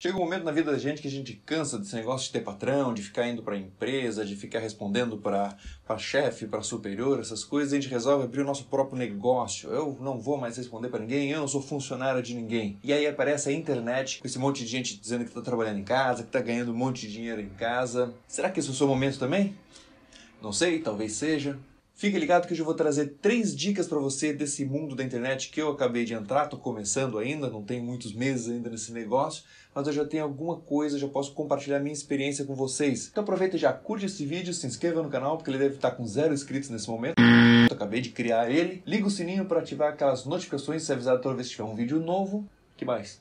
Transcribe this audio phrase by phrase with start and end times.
[0.00, 2.44] Chega um momento na vida da gente que a gente cansa desse negócio de ter
[2.44, 5.58] patrão, de ficar indo para empresa, de ficar respondendo para
[5.98, 9.68] chefe, para superior, essas coisas, a gente resolve abrir o nosso próprio negócio.
[9.70, 12.78] Eu não vou mais responder para ninguém, eu não sou funcionário de ninguém.
[12.84, 15.84] E aí aparece a internet com esse monte de gente dizendo que está trabalhando em
[15.84, 18.14] casa, que está ganhando um monte de dinheiro em casa.
[18.28, 19.56] Será que esse é o seu momento também?
[20.40, 21.58] Não sei, talvez seja.
[21.98, 25.60] Fique ligado que eu vou trazer três dicas para você desse mundo da internet que
[25.60, 29.42] eu acabei de entrar, estou começando ainda, não tenho muitos meses ainda nesse negócio,
[29.74, 33.08] mas eu já tenho alguma coisa, já posso compartilhar minha experiência com vocês.
[33.10, 35.90] Então aproveita e já curte esse vídeo, se inscreva no canal, porque ele deve estar
[35.90, 37.16] com zero inscritos nesse momento.
[37.18, 38.80] Eu acabei de criar ele.
[38.86, 41.98] Liga o sininho para ativar aquelas notificações, ser avisado toda vez que tiver um vídeo
[41.98, 42.48] novo.
[42.76, 43.20] que mais?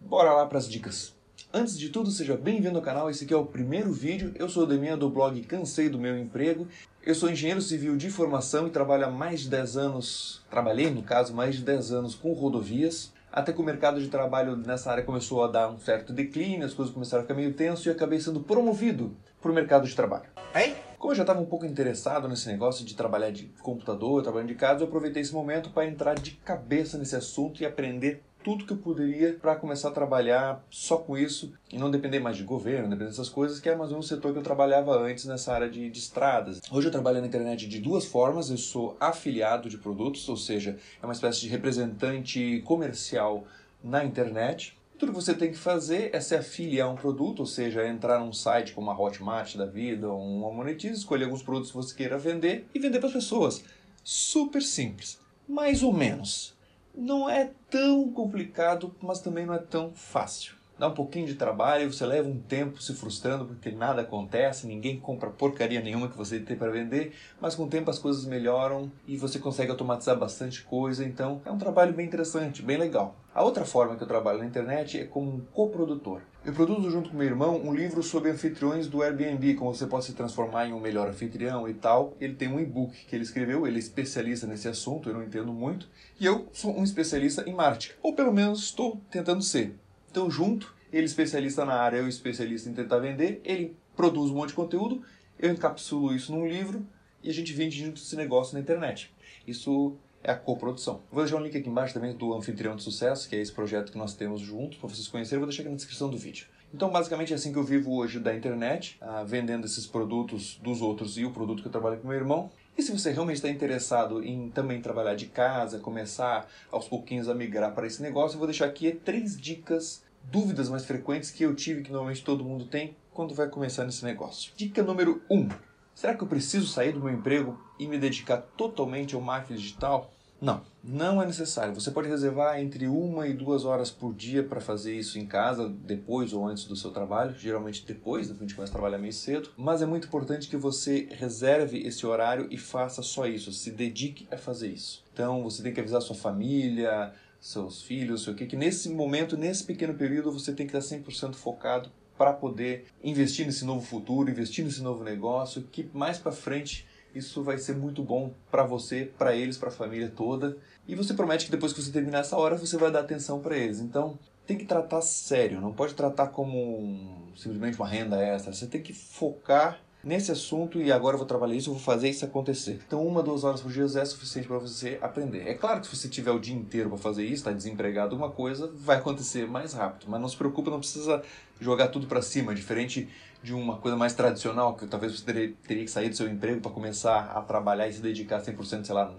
[0.00, 1.17] Bora lá para as dicas.
[1.50, 4.34] Antes de tudo, seja bem-vindo ao canal, esse aqui é o primeiro vídeo.
[4.34, 6.68] Eu sou o Demian do blog Cansei do Meu Emprego.
[7.02, 11.02] Eu sou engenheiro civil de formação e trabalho há mais de 10 anos, trabalhei no
[11.02, 13.14] caso, mais de 10 anos com rodovias.
[13.32, 16.74] Até que o mercado de trabalho nessa área começou a dar um certo declínio, as
[16.74, 20.28] coisas começaram a ficar meio tenso e acabei sendo promovido para o mercado de trabalho.
[20.54, 20.76] Hein?
[20.98, 24.54] Como eu já estava um pouco interessado nesse negócio de trabalhar de computador, trabalhando de
[24.54, 28.72] casa, eu aproveitei esse momento para entrar de cabeça nesse assunto e aprender tudo que
[28.72, 32.88] eu poderia para começar a trabalhar só com isso e não depender mais de governo,
[32.88, 35.90] depender dessas coisas, que era mais um setor que eu trabalhava antes nessa área de,
[35.90, 36.62] de estradas.
[36.70, 40.78] Hoje eu trabalho na internet de duas formas, eu sou afiliado de produtos, ou seja,
[41.02, 43.44] é uma espécie de representante comercial
[43.84, 47.46] na internet, tudo que você tem que fazer é se afiliar a um produto, ou
[47.46, 51.70] seja, entrar num site como a Hotmart da vida ou uma Monetize, escolher alguns produtos
[51.70, 53.62] que você queira vender e vender para as pessoas.
[54.02, 55.20] Super simples.
[55.46, 56.56] Mais ou menos
[56.98, 60.57] não é tão complicado, mas também não é tão fácil.
[60.78, 65.00] Dá um pouquinho de trabalho, você leva um tempo se frustrando porque nada acontece, ninguém
[65.00, 68.90] compra porcaria nenhuma que você tem para vender, mas com o tempo as coisas melhoram
[69.06, 73.16] e você consegue automatizar bastante coisa, então é um trabalho bem interessante, bem legal.
[73.34, 76.22] A outra forma que eu trabalho na internet é como um coprodutor.
[76.44, 80.04] Eu produzo junto com meu irmão um livro sobre anfitriões do Airbnb, como você pode
[80.04, 82.16] se transformar em um melhor anfitrião e tal.
[82.20, 85.52] Ele tem um e-book que ele escreveu, ele é especialista nesse assunto, eu não entendo
[85.52, 85.88] muito,
[86.20, 89.76] e eu sou um especialista em marketing, ou pelo menos estou tentando ser.
[90.18, 94.48] Então, junto, ele especialista na área, eu especialista em tentar vender, ele produz um monte
[94.48, 95.00] de conteúdo,
[95.38, 96.84] eu encapsulo isso num livro
[97.22, 99.14] e a gente vende junto esse negócio na internet.
[99.46, 101.00] Isso é a coprodução.
[101.12, 103.92] Vou deixar um link aqui embaixo também do Anfitrião de Sucesso, que é esse projeto
[103.92, 106.48] que nós temos juntos, para vocês conhecerem, vou deixar aqui na descrição do vídeo.
[106.74, 110.82] Então, basicamente, é assim que eu vivo hoje da internet, uh, vendendo esses produtos dos
[110.82, 112.50] outros e o produto que eu trabalho com meu irmão.
[112.76, 117.34] E se você realmente está interessado em também trabalhar de casa, começar aos pouquinhos a
[117.34, 121.54] migrar para esse negócio, eu vou deixar aqui três dicas, dúvidas mais frequentes que eu
[121.54, 124.52] tive, que normalmente todo mundo tem, quando vai começar nesse negócio.
[124.56, 125.36] Dica número 1.
[125.36, 125.48] Um,
[125.94, 130.12] será que eu preciso sair do meu emprego e me dedicar totalmente ao marketing digital?
[130.40, 131.74] Não, não é necessário.
[131.74, 135.68] Você pode reservar entre uma e duas horas por dia para fazer isso em casa,
[135.68, 139.50] depois ou antes do seu trabalho, geralmente depois, a gente começa a trabalhar meio cedo.
[139.56, 144.28] Mas é muito importante que você reserve esse horário e faça só isso, se dedique
[144.30, 145.04] a fazer isso.
[145.12, 149.64] Então você tem que avisar sua família, seus filhos, o que, que nesse momento, nesse
[149.64, 154.64] pequeno período, você tem que estar 100% focado para poder investir nesse novo futuro, investir
[154.64, 159.34] nesse novo negócio, que mais para frente isso vai ser muito bom para você, para
[159.34, 160.56] eles, para a família toda.
[160.86, 163.56] E você promete que depois que você terminar essa hora, você vai dar atenção para
[163.56, 163.80] eles.
[163.80, 168.52] Então, tem que tratar sério, não pode tratar como um, simplesmente uma renda extra.
[168.52, 172.08] Você tem que focar nesse assunto e agora eu vou trabalhar isso, eu vou fazer
[172.08, 172.80] isso acontecer.
[172.86, 175.46] Então, uma, duas horas por dia é suficiente para você aprender.
[175.46, 178.30] É claro que se você tiver o dia inteiro para fazer isso, está desempregado, alguma
[178.30, 180.06] coisa vai acontecer mais rápido.
[180.08, 181.22] Mas não se preocupe, não precisa
[181.60, 182.54] jogar tudo para cima.
[182.54, 183.06] Diferente
[183.42, 186.62] de uma coisa mais tradicional, que talvez você teria, teria que sair do seu emprego
[186.62, 189.12] para começar a trabalhar e se dedicar 100%, sei lá,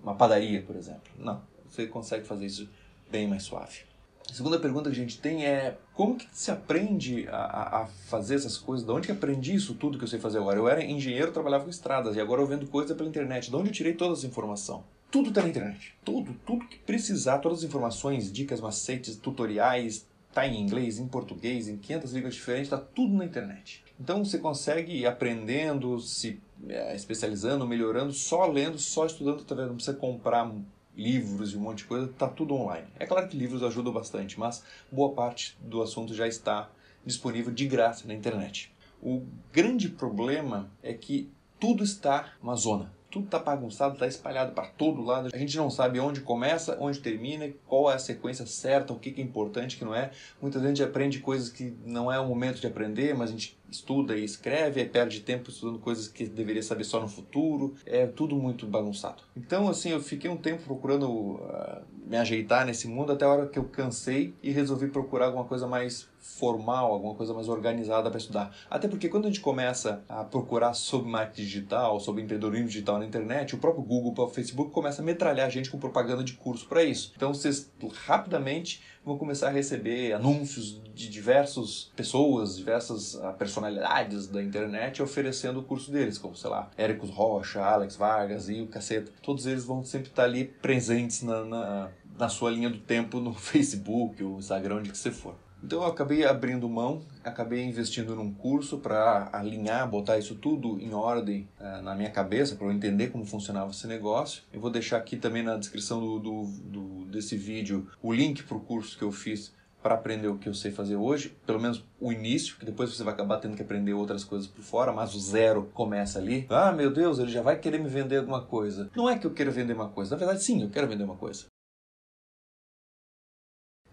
[0.00, 1.02] numa padaria, por exemplo.
[1.18, 2.68] Não, você consegue fazer isso
[3.10, 3.87] bem mais suave.
[4.30, 8.34] A segunda pergunta que a gente tem é como que se aprende a, a, fazer
[8.34, 8.84] essas coisas?
[8.84, 10.58] De onde que aprendi isso tudo que eu sei fazer agora?
[10.58, 13.48] Eu era engenheiro, trabalhava com estradas e agora eu vendo coisa pela internet.
[13.48, 14.84] De onde eu tirei toda essa informação?
[15.10, 15.94] Tudo está na internet.
[16.04, 21.66] Tudo, tudo que precisar, todas as informações, dicas, macetes, tutoriais, tá em inglês, em português,
[21.66, 23.82] em 500 línguas diferentes, está tudo na internet.
[23.98, 29.68] Então você consegue ir aprendendo, se é, especializando, melhorando, só lendo, só estudando, tá vendo?
[29.68, 30.52] Não precisa comprar
[30.98, 32.88] livros e um monte de coisa, tá tudo online.
[32.98, 36.68] É claro que livros ajudam bastante, mas boa parte do assunto já está
[37.06, 38.74] disponível de graça na internet.
[39.00, 39.22] O
[39.52, 42.92] grande problema é que tudo está uma zona.
[43.10, 45.30] Tudo está bagunçado, está espalhado para todo lado.
[45.32, 49.14] A gente não sabe onde começa, onde termina, qual é a sequência certa, o que
[49.18, 50.10] é importante, o que não é.
[50.42, 54.16] Muita gente aprende coisas que não é o momento de aprender, mas a gente estuda
[54.16, 57.74] e escreve, aí perde tempo estudando coisas que deveria saber só no futuro.
[57.84, 59.22] É tudo muito bagunçado.
[59.36, 63.46] Então, assim, eu fiquei um tempo procurando uh, me ajeitar nesse mundo até a hora
[63.46, 68.18] que eu cansei e resolvi procurar alguma coisa mais formal, alguma coisa mais organizada para
[68.18, 68.54] estudar.
[68.68, 73.06] Até porque quando a gente começa a procurar sobre marketing digital, sobre empreendedorismo digital na
[73.06, 76.34] internet, o próprio Google, o próprio Facebook começa a metralhar a gente com propaganda de
[76.34, 77.12] curso para isso.
[77.16, 77.70] Então vocês
[78.06, 85.60] rapidamente vão começar a receber anúncios de diversas pessoas, diversas ah, personalidades da internet oferecendo
[85.60, 89.12] o curso deles, como, sei lá, Éricos Rocha, Alex Vargas e o caceta.
[89.22, 91.88] Todos eles vão sempre estar ali presentes na, na,
[92.18, 95.34] na sua linha do tempo no Facebook, ou Instagram, onde que você for.
[95.62, 100.94] Então eu acabei abrindo mão, acabei investindo num curso para alinhar, botar isso tudo em
[100.94, 104.44] ordem uh, na minha cabeça, para eu entender como funcionava esse negócio.
[104.52, 108.56] Eu vou deixar aqui também na descrição do, do, do desse vídeo o link para
[108.56, 109.52] o curso que eu fiz
[109.82, 113.02] para aprender o que eu sei fazer hoje, pelo menos o início, que depois você
[113.02, 116.46] vai acabar tendo que aprender outras coisas por fora, mas o zero começa ali.
[116.50, 118.90] Ah, meu Deus, ele já vai querer me vender alguma coisa.
[118.96, 121.16] Não é que eu queira vender uma coisa, na verdade sim, eu quero vender uma
[121.16, 121.46] coisa.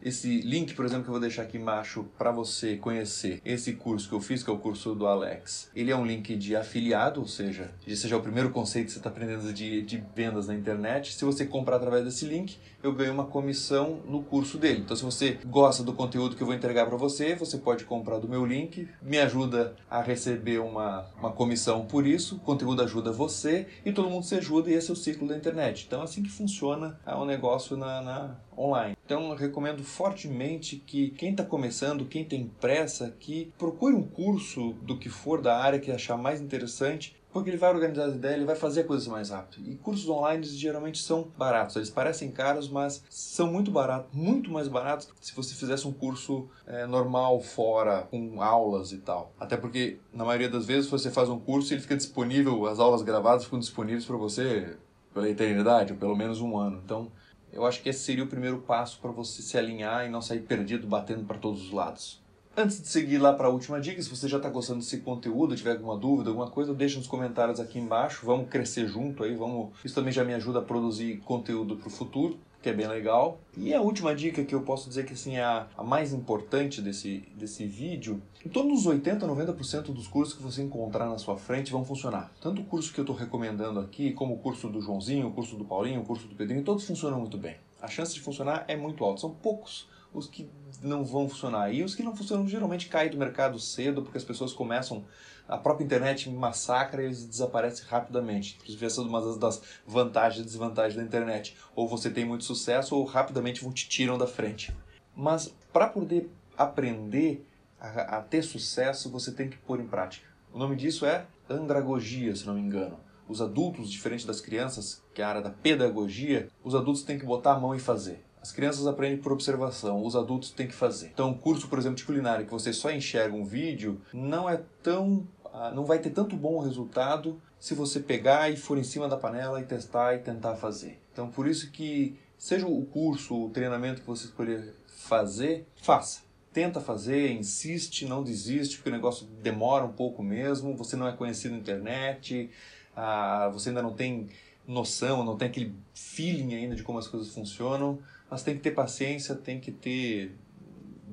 [0.06, 4.08] Esse link, por exemplo, que eu vou deixar aqui embaixo para você conhecer esse curso
[4.08, 5.72] que eu fiz, que é o curso do Alex.
[5.76, 8.92] Ele é um link de afiliado, ou seja, esse já é o primeiro conceito que
[8.92, 11.12] você está aprendendo de, de vendas na internet.
[11.12, 14.82] Se você comprar através desse link, eu ganho uma comissão no curso dele.
[14.82, 18.20] Então, se você gosta do conteúdo que eu vou entregar para você, você pode comprar
[18.20, 23.12] do meu link, me ajuda a receber uma, uma comissão por isso, o conteúdo ajuda
[23.12, 25.86] você e todo mundo se ajuda e esse é o ciclo da internet.
[25.88, 28.95] Então, é assim que funciona o um negócio na, na online.
[29.06, 34.98] Então, recomendo fortemente que quem está começando, quem tem pressa, que procure um curso do
[34.98, 38.46] que for da área que achar mais interessante porque ele vai organizar as ideias, ele
[38.46, 39.70] vai fazer coisas mais rápido.
[39.70, 44.70] E cursos online geralmente são baratos, eles parecem caros, mas são muito baratos, muito mais
[44.70, 49.34] baratos se você fizesse um curso é, normal fora, com aulas e tal.
[49.38, 52.80] Até porque, na maioria das vezes, você faz um curso e ele fica disponível, as
[52.80, 54.78] aulas gravadas ficam disponíveis para você
[55.14, 56.82] pela eternidade, ou pelo menos um ano.
[56.86, 57.12] Então,
[57.52, 60.42] eu acho que esse seria o primeiro passo para você se alinhar e não sair
[60.42, 62.24] perdido batendo para todos os lados.
[62.58, 65.58] Antes de seguir lá para a última dica, se você já está gostando desse conteúdo,
[65.58, 68.26] tiver alguma dúvida, alguma coisa, deixa nos comentários aqui embaixo.
[68.26, 69.72] Vamos crescer junto aí, vamos.
[69.84, 73.40] Isso também já me ajuda a produzir conteúdo para o futuro, que é bem legal.
[73.56, 76.82] E a última dica que eu posso dizer que assim é a, a mais importante
[76.82, 81.38] desse, desse vídeo, em torno dos 80, 90% dos cursos que você encontrar na sua
[81.38, 82.32] frente vão funcionar.
[82.42, 85.56] Tanto o curso que eu estou recomendando aqui, como o curso do Joãozinho, o curso
[85.56, 87.56] do Paulinho, o curso do Pedrinho, todos funcionam muito bem.
[87.80, 89.22] A chance de funcionar é muito alta.
[89.22, 90.50] São poucos os que
[90.82, 91.72] não vão funcionar.
[91.74, 95.06] E os que não funcionam geralmente caem do mercado cedo, porque as pessoas começam.
[95.48, 98.56] A própria internet massacra e eles desaparecem rapidamente.
[98.56, 101.56] Inclusive, essa é uma das vantagens e desvantagens da internet.
[101.76, 104.76] Ou você tem muito sucesso, ou rapidamente te tiram da frente.
[105.16, 107.46] Mas para poder aprender
[107.80, 110.28] a, a ter sucesso, você tem que pôr em prática.
[110.52, 112.98] O nome disso é andragogia, se não me engano
[113.28, 117.26] os adultos, diferente das crianças, que é a área da pedagogia, os adultos têm que
[117.26, 118.24] botar a mão e fazer.
[118.46, 121.08] As crianças aprendem por observação, os adultos têm que fazer.
[121.08, 124.62] Então, um curso, por exemplo, de culinária que você só enxerga um vídeo, não é
[124.84, 129.10] tão ah, não vai ter tanto bom resultado se você pegar e for em cima
[129.10, 131.02] da panela e testar e tentar fazer.
[131.12, 136.22] Então, por isso que seja o curso, o treinamento que você escolher fazer, faça.
[136.54, 141.14] Tenta fazer, insiste, não desiste, porque o negócio demora um pouco mesmo, você não é
[141.14, 142.52] conhecido na internet,
[142.96, 144.30] ah, você ainda não tem
[144.68, 148.00] noção, não tem aquele feeling ainda de como as coisas funcionam
[148.30, 150.36] mas tem que ter paciência, tem que ter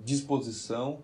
[0.04, 1.00] disposição,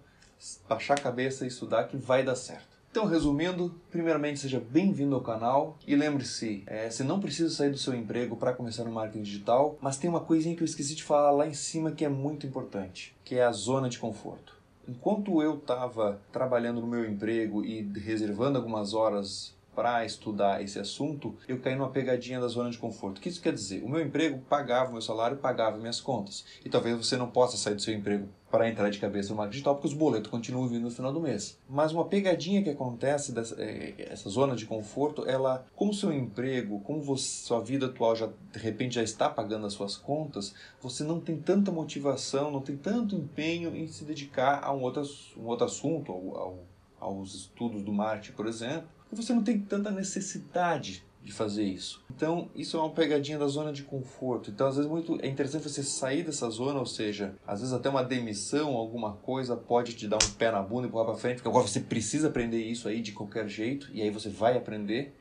[0.68, 2.78] baixar a cabeça e estudar que vai dar certo.
[2.90, 7.76] Então, resumindo, primeiramente seja bem-vindo ao canal e lembre-se, é, você não precisa sair do
[7.76, 11.04] seu emprego para começar no marketing digital, mas tem uma coisinha que eu esqueci de
[11.04, 14.56] falar lá em cima que é muito importante, que é a zona de conforto.
[14.88, 21.36] Enquanto eu estava trabalhando no meu emprego e reservando algumas horas para estudar esse assunto,
[21.46, 23.18] eu caí numa pegadinha da zona de conforto.
[23.18, 23.84] O que isso quer dizer?
[23.84, 26.44] O meu emprego pagava o meu salário, pagava minhas contas.
[26.64, 29.52] E talvez você não possa sair do seu emprego para entrar de cabeça no marketing
[29.52, 31.60] digital, porque os boletos continuam vindo no final do mês.
[31.68, 36.80] Mas uma pegadinha que acontece dessa é, essa zona de conforto, ela, como seu emprego,
[36.80, 41.04] como você, sua vida atual já de repente já está pagando as suas contas, você
[41.04, 45.04] não tem tanta motivação, não tem tanto empenho em se dedicar a um outro,
[45.36, 46.58] um outro assunto, ao, ao,
[46.98, 52.02] aos estudos do marketing, por exemplo, você não tem tanta necessidade de fazer isso.
[52.10, 54.50] Então, isso é uma pegadinha da zona de conforto.
[54.50, 57.88] Então, às vezes muito é interessante você sair dessa zona, ou seja, às vezes até
[57.88, 61.36] uma demissão, alguma coisa pode te dar um pé na bunda e empurrar para frente,
[61.36, 65.14] porque agora você precisa aprender isso aí de qualquer jeito e aí você vai aprender.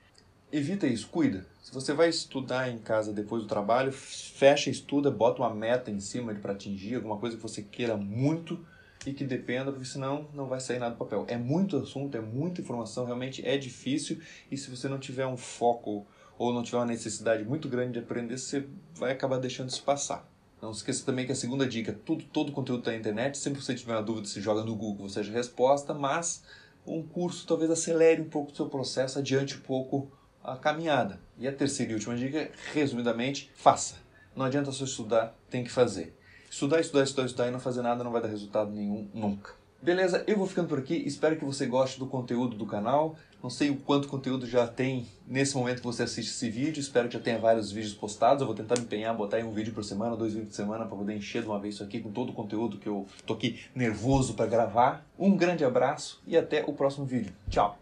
[0.49, 1.45] Evita isso, cuida.
[1.61, 5.99] Se você vai estudar em casa depois do trabalho, fecha, estuda, bota uma meta em
[5.99, 8.65] cima para atingir, alguma coisa que você queira muito
[9.07, 11.25] e que dependa, porque senão não vai sair nada do papel.
[11.29, 14.19] É muito assunto, é muita informação, realmente é difícil
[14.51, 16.05] e se você não tiver um foco
[16.37, 20.29] ou não tiver uma necessidade muito grande de aprender, você vai acabar deixando isso passar.
[20.61, 23.59] Não esqueça também que a segunda dica, tudo, todo o conteúdo está na internet, sempre
[23.59, 26.43] que você tiver uma dúvida, se joga no Google, você a resposta, mas
[26.85, 30.11] um curso talvez acelere um pouco o seu processo, adiante um pouco
[30.43, 31.21] a caminhada.
[31.37, 33.95] E a terceira e última dica, resumidamente, faça.
[34.35, 36.16] Não adianta só estudar, tem que fazer.
[36.57, 39.51] Estudar, estudar, estudar, estudar e não fazer nada não vai dar resultado nenhum nunca.
[39.79, 40.23] Beleza?
[40.25, 40.95] Eu vou ficando por aqui.
[40.95, 43.15] Espero que você goste do conteúdo do canal.
[43.43, 46.81] Não sei o quanto conteúdo já tem nesse momento que você assiste esse vídeo.
[46.81, 48.41] Espero que já tenha vários vídeos postados.
[48.41, 50.83] Eu vou tentar me empenhar, botar aí um vídeo por semana, dois vídeos por semana,
[50.83, 53.33] para poder encher de uma vez isso aqui com todo o conteúdo que eu tô
[53.33, 55.05] aqui nervoso para gravar.
[55.19, 57.35] Um grande abraço e até o próximo vídeo.
[57.51, 57.75] Tchau!